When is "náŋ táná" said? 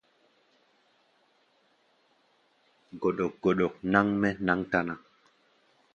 4.45-4.93